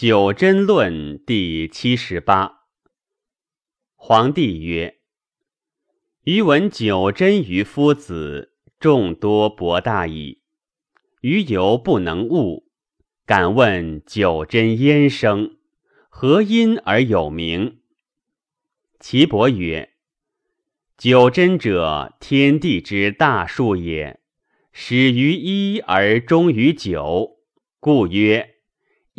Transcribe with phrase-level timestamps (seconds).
[0.00, 2.68] 九真论第七十八。
[3.96, 4.98] 皇帝曰
[6.22, 10.42] ：“余闻九真于夫子，众多博大矣。
[11.22, 12.68] 余犹不能悟，
[13.26, 15.56] 敢问九真焉生？
[16.08, 17.80] 何因而有名？”
[19.00, 19.94] 岐伯曰
[20.96, 24.20] ：“九真者，天地之大数也，
[24.70, 27.40] 始于一而终于九，
[27.80, 28.54] 故曰。”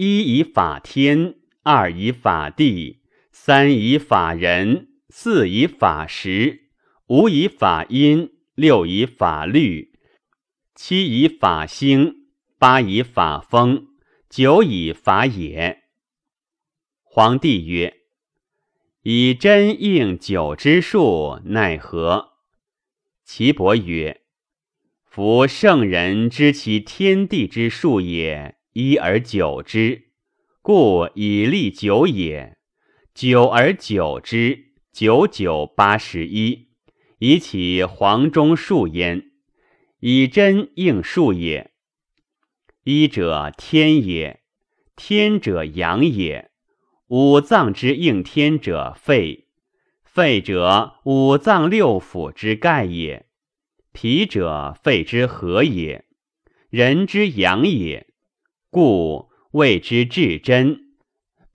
[0.01, 3.01] 一以法天，二以法地，
[3.33, 6.69] 三以法人，四以法时，
[7.07, 9.91] 五以法阴，六以法律，
[10.73, 13.87] 七以法星，八以法风，
[14.29, 15.83] 九以法也。
[17.03, 17.97] 皇帝曰
[19.03, 22.35] ：“以真应九之数，奈何？”
[23.27, 24.21] 岐伯曰
[25.03, 30.03] ：“夫圣人知其天地之数也。”一而久之，
[30.61, 32.55] 故以立九也；
[33.13, 36.69] 九而久之，九九八十一，
[37.17, 39.31] 以起黄中数焉。
[39.99, 41.71] 以真应数也。
[42.85, 44.43] 一者天也，
[44.95, 46.49] 天者阳也。
[47.09, 49.49] 五脏之应天者肺，
[50.05, 53.25] 肺者五脏六腑之盖也。
[53.91, 56.05] 脾者肺之和也，
[56.69, 58.07] 人之阳也。
[58.71, 60.79] 故谓之至真，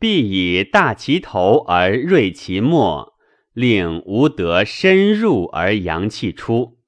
[0.00, 3.14] 必以大其头而锐其末，
[3.52, 6.78] 令无得深入而阳气出。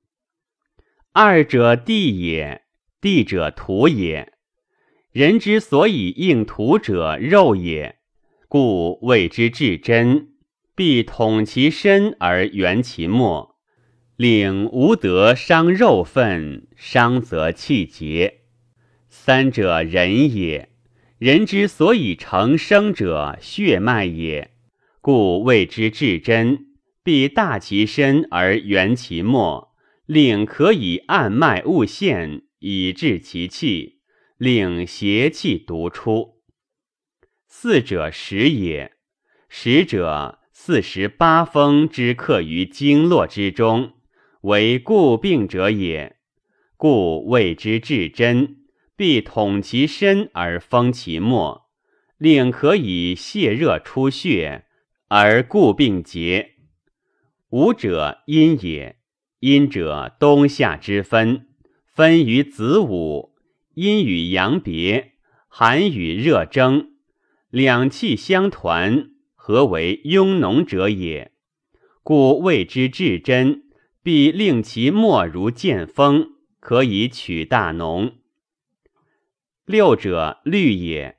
[1.13, 2.63] 二者地也，
[3.01, 4.33] 地者土也。
[5.13, 8.01] 人之所以应土者肉也，
[8.49, 10.31] 故谓之至真，
[10.75, 13.57] 必统其身而圆其末，
[14.17, 18.46] 令无得伤肉分，伤则气结。
[19.19, 20.69] 三者人也，
[21.19, 24.53] 人之所以成生者，血脉也，
[25.01, 26.67] 故谓之至真。
[27.03, 29.75] 必大其身而圆其末，
[30.05, 34.01] 令可以按脉物现，以治其气，
[34.37, 36.43] 令邪气独出。
[37.49, 38.93] 四者十也，
[39.49, 43.95] 十者四十八风之克于经络之中，
[44.43, 46.17] 为固病者也，
[46.77, 48.66] 故谓之至真。
[48.97, 51.67] 必统其身而封其末，
[52.17, 54.65] 令可以泄热出血
[55.09, 56.53] 而固病结。
[57.51, 58.97] 五者阴也，
[59.41, 61.47] 阴者冬夏之分，
[61.87, 63.35] 分于子午，
[63.75, 65.13] 阴与阳别，
[65.47, 66.93] 寒与热争，
[67.51, 71.33] 两气相团，何为壅农者也。
[72.03, 73.65] 故谓之至真，
[74.03, 76.31] 必令其末如见风，
[76.61, 78.15] 可以取大农。
[79.67, 81.19] 六者律也，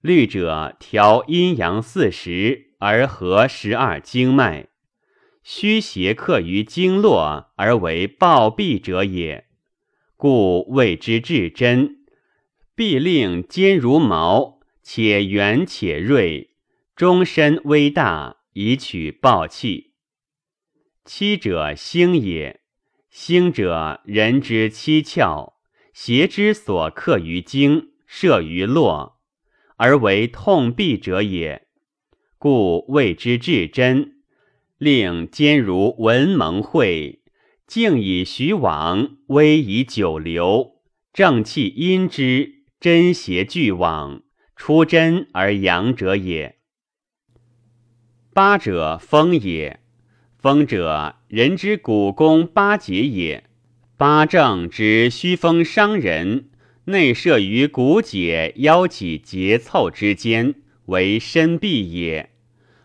[0.00, 4.68] 律者调阴阳四时而合十二经脉，
[5.42, 9.46] 虚邪克于经络而为暴毙者也。
[10.16, 11.98] 故谓之至真，
[12.74, 16.54] 必令坚如毛，且圆且锐，
[16.96, 19.92] 终身微大，以取暴气。
[21.04, 22.62] 七者星也，
[23.10, 25.52] 星者人之七窍。
[25.92, 29.18] 邪之所克于经，摄于络，
[29.76, 31.66] 而为痛痹者也。
[32.38, 34.16] 故谓之至真，
[34.78, 37.20] 令坚如文蒙会，
[37.66, 40.82] 静以徐往，威以久留，
[41.12, 44.22] 正气阴之，真邪俱往，
[44.56, 46.58] 出真而阳者也。
[48.32, 49.80] 八者风也，
[50.38, 53.44] 风者人之骨功八节也。
[53.96, 56.48] 八正之虚风伤人，
[56.86, 60.54] 内摄于骨节、腰脊节凑之间，
[60.86, 62.30] 为身闭也。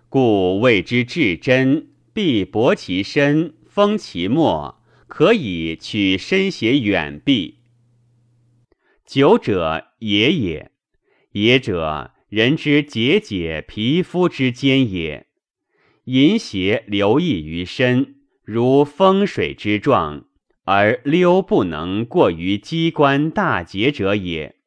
[0.09, 7.56] 故谓之至真，必薄其身，封其末，可以取身邪远避。
[9.06, 10.72] 九者也也，
[11.31, 15.27] 也者人之节解皮肤之间也。
[16.06, 20.25] 淫邪留溢于身，如风水之状。
[20.67, 24.57] 而溜不能过于机关大节者也，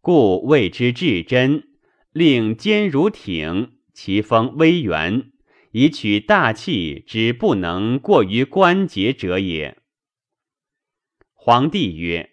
[0.00, 1.68] 故谓之至真，
[2.10, 5.30] 令坚如挺，其风微圆，
[5.70, 9.78] 以取大气之不能过于关节者也。
[11.32, 12.30] 皇帝曰：“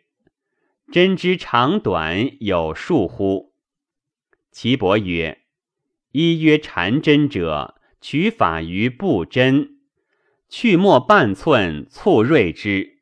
[0.92, 3.54] 针之长短有数乎？”
[4.52, 5.44] 岐伯曰
[6.14, 9.76] ：“一曰缠针者，取法于布针。”
[10.50, 13.00] 去末半寸，促锐之，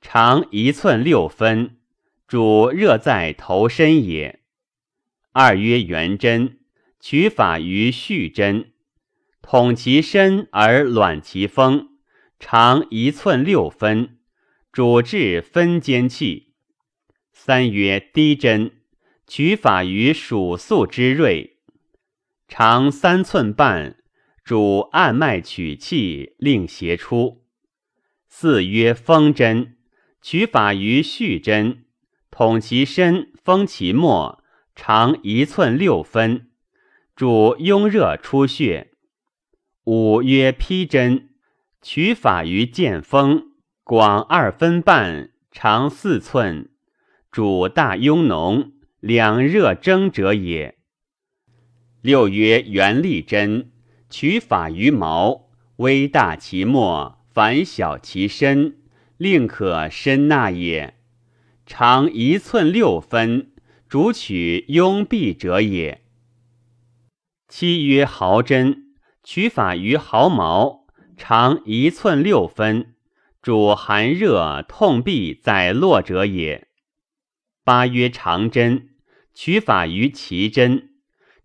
[0.00, 1.78] 长一寸六分，
[2.26, 4.40] 主热在头身也。
[5.32, 6.58] 二曰圆针，
[6.98, 8.72] 取法于续针，
[9.40, 11.90] 统其身而卵其风，
[12.40, 14.18] 长一寸六分，
[14.72, 16.54] 主治分间气。
[17.32, 18.82] 三曰低针，
[19.26, 21.58] 取法于属素之锐，
[22.48, 24.01] 长三寸半，
[24.44, 27.44] 主按脉取气，令邪出。
[28.28, 29.76] 四曰风针，
[30.20, 31.84] 取法于续针，
[32.30, 34.42] 统其身，封其末，
[34.74, 36.50] 长一寸六分，
[37.14, 38.92] 主壅热出血。
[39.84, 41.30] 五曰披针，
[41.80, 43.52] 取法于剑锋，
[43.82, 46.70] 广二分半，长四寸。
[47.30, 50.78] 主大痈脓，两热蒸者也。
[52.00, 53.71] 六曰元力针，
[54.12, 58.76] 取法于毛，微大其末，反小其身，
[59.16, 60.98] 令可申纳也。
[61.64, 63.52] 长一寸六分，
[63.88, 66.02] 主取痈痹者也。
[67.48, 68.94] 七曰毫针，
[69.24, 70.84] 取法于毫毛，
[71.16, 72.94] 长一寸六分，
[73.40, 76.68] 主寒热痛痹在络者也。
[77.64, 78.90] 八曰长针，
[79.32, 80.90] 取法于其针，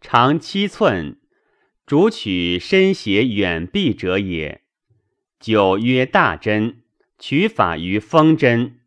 [0.01, 1.17] 长七寸，
[1.87, 4.61] 主取身邪远避者也。
[5.39, 6.83] 九曰大针，
[7.17, 8.81] 取法于风针，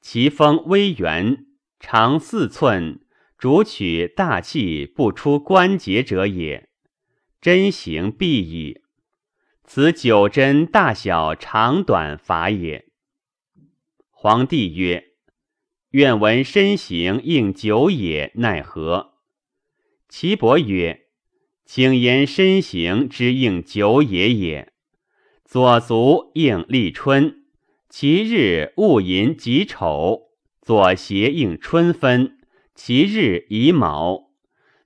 [0.00, 1.44] 其风微圆，
[1.78, 3.00] 长四寸，
[3.36, 6.70] 主取大气不出关节者也。
[7.38, 8.80] 针行必矣。
[9.64, 12.86] 此九针大小长短法也。
[14.10, 15.04] 皇帝曰。
[15.90, 19.14] 愿闻身形应久也，奈何？
[20.08, 21.07] 岐伯曰
[21.70, 24.72] ：“请言身形之应久也也。
[25.44, 27.44] 左足应立春，
[27.90, 30.30] 其日戊寅己丑；
[30.62, 32.38] 左胁应春分，
[32.74, 34.30] 其日乙卯；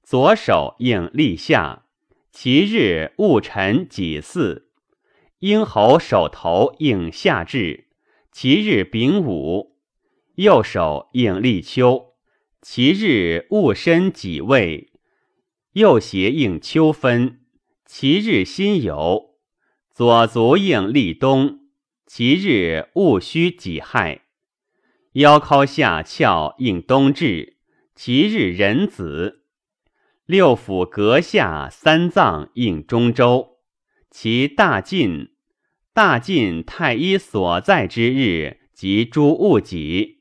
[0.02, 1.84] 左手应立夏，
[2.32, 4.64] 其日戊辰己巳；
[5.38, 7.86] 鹰猴手头应夏至，
[8.32, 9.76] 其日丙午。”
[10.34, 12.14] 右手应立秋，
[12.60, 14.88] 其日戊申己未；
[15.72, 17.40] 右胁应秋分，
[17.86, 19.36] 其日辛酉；
[19.90, 21.60] 左足应立冬，
[22.06, 24.20] 其日戊戌己亥；
[25.12, 27.56] 腰尻下翘应冬至，
[27.94, 29.36] 其日壬子；
[30.26, 33.56] 六腑膈下三脏应中周，
[34.10, 35.30] 其大晋
[35.94, 40.18] 大晋太医所在之日，即诸戊己。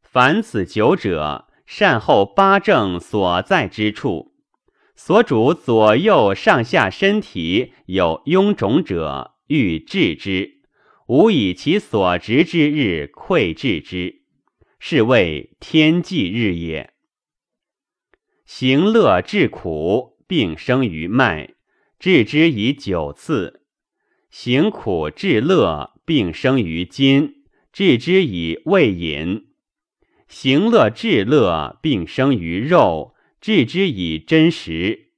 [0.00, 4.25] 凡此九者，善后八正所在之处，
[4.96, 10.62] 所主左右上下身体有臃肿者，欲治之，
[11.06, 14.22] 吾以其所执之日溃治之，
[14.78, 16.94] 是谓天际日也。
[18.46, 21.50] 行乐治苦，病生于脉，
[21.98, 23.60] 治之以九次；
[24.30, 29.48] 行苦治乐，病生于筋，治之以胃饮。
[30.26, 35.08] 行乐治乐，并生于肉，治之以真实；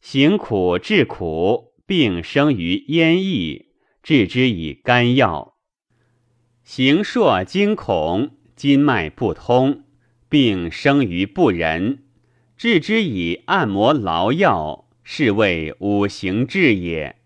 [0.00, 3.66] 行苦治苦，病生于咽液，
[4.02, 5.54] 治之以肝药；
[6.62, 9.84] 行硕惊恐，筋脉不通，
[10.28, 12.04] 病生于不仁，
[12.56, 17.16] 治之以按摩劳药，是谓五行治也。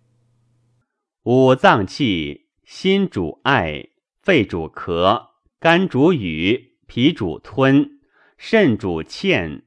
[1.24, 3.88] 五脏气：心主爱，
[4.22, 5.28] 肺主咳，
[5.58, 6.68] 肝主语。
[6.90, 8.00] 脾主吞，
[8.38, 9.62] 肾主欠，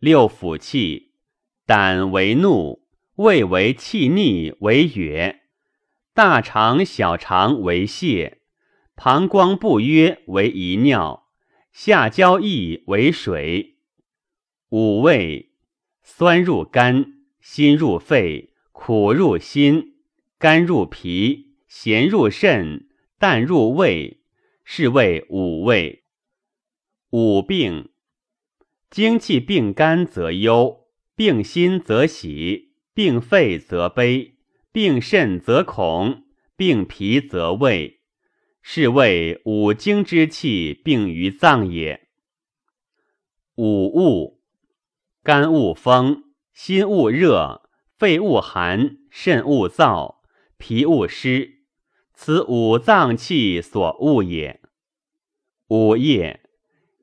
[0.00, 1.12] 六腑气，
[1.66, 5.40] 胆为怒，胃为气逆为哕，
[6.14, 8.38] 大肠小肠为泻，
[8.96, 11.28] 膀胱不约为遗尿，
[11.70, 13.76] 下焦易为水。
[14.70, 15.52] 五味：
[16.02, 19.96] 酸入肝，辛入肺，苦入心，
[20.38, 22.88] 甘入脾，咸入肾，
[23.18, 24.22] 淡入胃，
[24.64, 26.04] 是谓五味。
[27.10, 27.90] 五病，
[28.90, 34.34] 精气病肝则忧，病心则喜，病肺则悲，
[34.72, 36.24] 病肾则恐，
[36.56, 38.00] 病脾则畏，
[38.60, 42.08] 是谓五经之气病于脏也。
[43.54, 44.42] 五物，
[45.22, 50.16] 肝恶风，心恶热，肺恶寒，肾恶燥，
[50.58, 51.60] 脾恶湿，
[52.12, 54.60] 此五脏气所恶也。
[55.68, 56.40] 五液。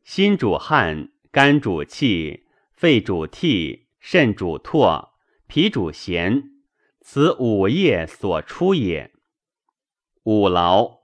[0.03, 5.09] 心主汗，肝主气，肺主涕，肾主唾，
[5.45, 6.45] 脾主涎，
[6.99, 9.11] 此五液所出也。
[10.23, 11.01] 五劳：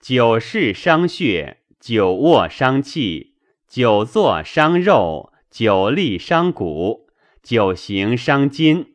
[0.00, 3.34] 久视伤血，久卧伤气，
[3.66, 7.10] 久坐伤肉，久立伤骨，
[7.42, 8.94] 久行伤筋，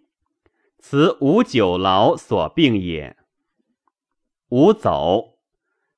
[0.79, 3.15] 此五久劳所病也。
[4.49, 5.37] 五走，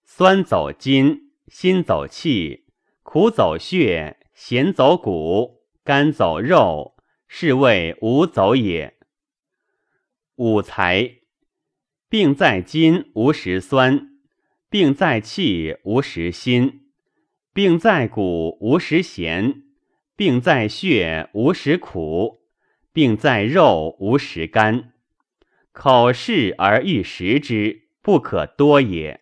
[0.03, 2.65] 酸走筋，心走气，
[3.03, 8.97] 苦走血，咸走骨，甘走肉，是谓五走也。
[10.35, 11.19] 五财，
[12.09, 14.19] 病在筋无食酸，
[14.69, 16.81] 病在气无食辛，
[17.53, 19.63] 病在骨无食咸，
[20.17, 22.41] 病在血无食苦，
[22.91, 24.91] 病在肉无食甘。
[25.71, 29.21] 口是而欲食之，不可多也，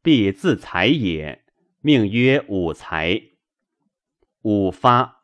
[0.00, 1.42] 必自财也。
[1.80, 3.31] 命曰五财。
[4.42, 5.22] 五发，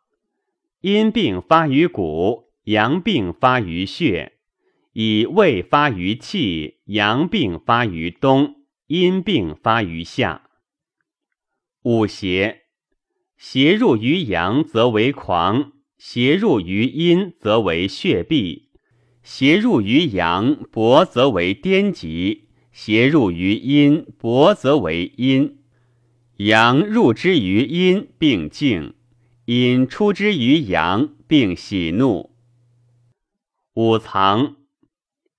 [0.81, 4.35] 阴病发于骨，阳病发于血。
[4.93, 8.57] 以胃发于气，阳病发于冬，
[8.87, 10.43] 阴病发于夏。
[11.83, 12.63] 五邪，
[13.37, 18.71] 邪入于阳则为狂，邪入于阴则为血闭，
[19.23, 25.59] 邪入于阳薄则为颠疾，邪入于阴薄则为阴。
[26.39, 28.95] 阳入之于阴，病静；
[29.51, 32.37] 因出之于阳，并喜怒。
[33.73, 34.57] 五藏。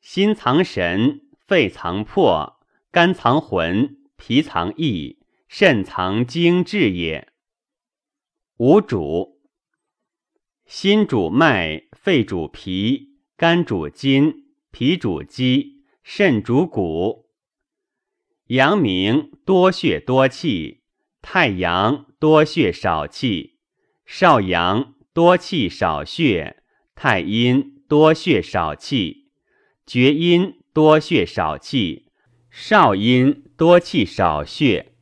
[0.02, 7.32] 心藏神，肺藏魄，肝藏魂，脾藏意，肾藏精志也。
[8.58, 9.44] 五主：
[10.66, 17.30] 心主脉，肺主皮，肝主筋，脾主肌，肾主骨。
[18.48, 20.82] 阳明多血多气，
[21.22, 23.59] 太阳多血少气，
[24.12, 26.64] 少阳多气少血，
[26.96, 29.30] 太阴多血少气。
[29.86, 32.08] 厥阴多血少气，
[32.50, 34.94] 少阴多气少血，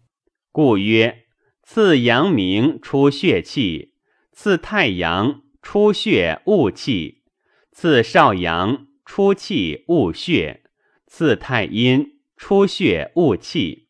[0.51, 1.23] 故曰：
[1.63, 3.93] 次阳明出血气，
[4.33, 7.23] 次太阳出血误气，
[7.71, 10.63] 次少阳出气误血，
[11.05, 13.87] 次太阴出血误气，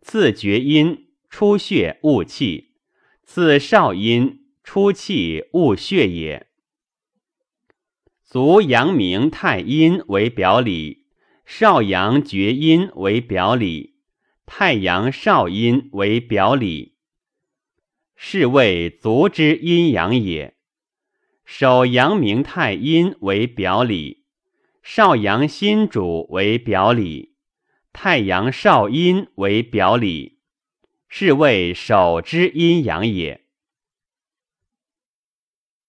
[0.00, 2.72] 次厥阴出血误气，
[3.22, 6.48] 次少阴出气勿血也。
[8.24, 11.06] 足阳明太阴为表里，
[11.46, 13.94] 少阳厥阴为表里，
[14.44, 16.96] 太阳少阴为表里，
[18.16, 20.56] 是谓足之阴阳也。
[21.44, 24.24] 手阳明太阴为表里，
[24.82, 27.36] 少阳心主为表里，
[27.92, 30.40] 太阳少阴为表里，
[31.08, 33.45] 是谓手之阴阳也。